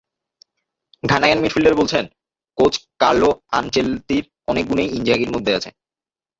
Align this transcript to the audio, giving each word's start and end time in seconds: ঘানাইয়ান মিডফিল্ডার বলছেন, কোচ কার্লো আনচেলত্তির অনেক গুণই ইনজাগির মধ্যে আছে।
ঘানাইয়ান 1.03 1.39
মিডফিল্ডার 1.41 1.73
বলছেন, 1.75 2.03
কোচ 2.57 2.73
কার্লো 3.01 3.29
আনচেলত্তির 3.51 4.23
অনেক 4.47 4.63
গুণই 4.67 4.87
ইনজাগির 4.97 5.33
মধ্যে 5.35 5.51
আছে। 5.57 5.69